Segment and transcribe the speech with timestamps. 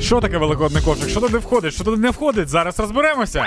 [0.00, 1.08] Що таке великодний кошик?
[1.08, 1.74] Що туди входить?
[1.74, 2.48] Що туди не входить?
[2.48, 3.46] Зараз розберемося.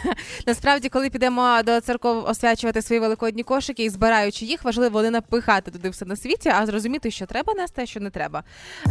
[0.46, 5.70] Насправді, коли підемо до церков освячувати свої великодні кошики і збираючи їх, важливо не напихати
[5.70, 8.42] туди все на світі, а зрозуміти, що треба нести, а що не треба.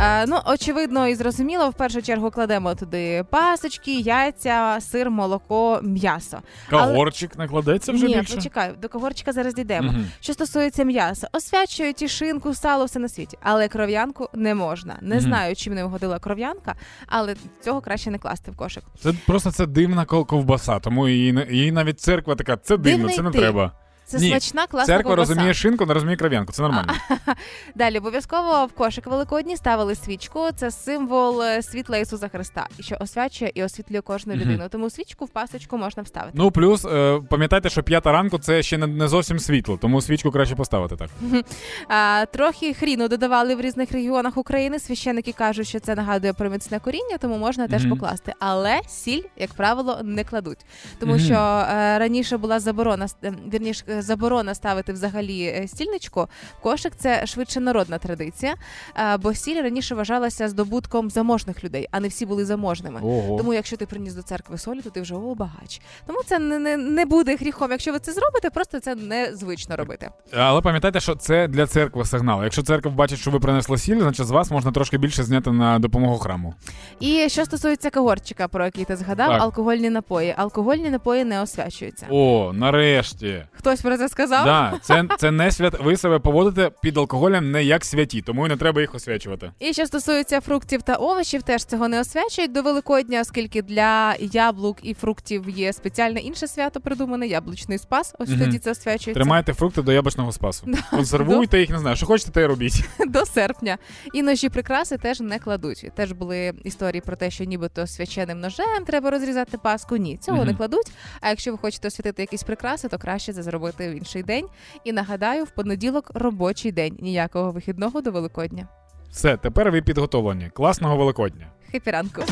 [0.00, 6.38] Е, ну, очевидно і зрозуміло, в першу чергу кладемо туди пасочки, яйця, сир, молоко, м'ясо.
[6.70, 8.34] Але- Кагорчик накладеться вже Ні, більше.
[8.36, 9.92] почекай, до когорчика зараз дійдемо.
[9.92, 10.06] Мгм.
[10.20, 14.96] Що стосується м'яса, освячують і шинку, сало, все на світі, але кров'янку не можна.
[15.00, 15.24] Не Мгм.
[15.24, 16.74] знаю, чим не вгодила кров'янка,
[17.06, 18.84] але цього краще не класти в кошик.
[19.00, 23.22] Це просто це дивна ковбаса, тому її, її навіть церква така, це дивно, Дивний це
[23.22, 23.40] не тип.
[23.40, 23.72] треба.
[24.08, 25.30] Це Ні, смачна, класна Церква ковбаса.
[25.32, 26.52] розуміє шинку, не розуміє кров'янку.
[26.52, 26.92] Це нормально.
[27.74, 30.48] Далі обов'язково в кошик великодній ставили свічку.
[30.56, 34.42] Це символ е, світла Ісуса Христа, що освячує і освітлює кожну Мгм.
[34.42, 34.68] людину.
[34.70, 36.32] Тому свічку в пасочку можна вставити.
[36.34, 40.30] Ну плюс е, пам'ятайте, що п'ята ранку це ще не, не зовсім світло, тому свічку
[40.30, 41.08] краще поставити так.
[41.88, 44.78] А, трохи хріну додавали в різних регіонах України.
[44.78, 47.90] Священники кажуть, що це нагадує про міцне коріння, тому можна теж Мгм.
[47.98, 48.32] покласти.
[48.38, 50.58] Але сіль, як правило, не кладуть,
[51.00, 51.20] тому Мгм.
[51.24, 56.28] що е, раніше була заборона е, вірніш, е, заборона ставити взагалі е, стільничку.
[56.62, 58.54] Кошик це швидше народна традиція,
[58.96, 63.00] е, бо сіль раніше вважалася здобутком заможних людей, а не всі були заможними.
[63.02, 63.38] Ого.
[63.38, 65.80] Тому, якщо ти приніс до церкви солі, то ти вже о, багач.
[66.06, 67.70] Тому це не, не, не буде гріхом.
[67.70, 70.10] Якщо ви це зробите, просто це незвично робити.
[70.32, 72.42] Але пам'ятайте, що це для церкви сигнал.
[72.42, 75.78] Якщо церква бачить, що ви принесли сіль, значить з вас можна трошки більше зняти на
[75.78, 76.54] допомогу храму.
[77.00, 79.42] І що стосується кагорчика, про який ти згадав, Так.
[79.42, 80.34] алкогольні напої.
[80.36, 82.06] Алкогольні напої не освячуються.
[82.10, 83.44] О, нарешті.
[83.52, 84.44] Хтось про це сказав?
[84.44, 85.74] Да, це, це не свят.
[85.80, 89.50] Ви себе поводите під алкоголем не як святі, тому і не треба їх освячувати.
[89.58, 94.76] І що стосується фруктів та овочів, теж цього не освячують до Великодня, оскільки для яблук
[94.82, 98.14] і фруктів є спеціальне інше свято придумане яблучний спас.
[98.18, 98.38] Ось Мгм.
[98.40, 100.66] тоді це освячується Тримайте фрукти до яблучного спасу.
[100.90, 101.96] Консервуйте їх, не знаю.
[101.96, 102.84] Що хочете, те й робіть.
[103.08, 103.78] до серпня.
[104.12, 105.86] І ножі прикраси теж не кладуть.
[105.94, 109.96] Теж були історії про те, що нібито свяченим ножем треба розрізати паску.
[109.96, 110.46] Ні, цього Мгм.
[110.46, 110.92] не кладуть.
[111.20, 114.46] А якщо ви хочете освятити якісь прикраси, то краще це зробити в інший день.
[114.84, 116.96] І нагадаю, в понеділок робочий день.
[117.00, 118.68] Ніякого вихідного до Великодня.
[119.10, 120.50] Все, тепер ви підготовлені.
[120.54, 121.46] Класного Великодня.
[121.72, 122.22] Хепі ранку.